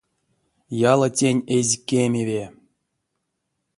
[0.91, 2.45] Яла тень эзь кемеве.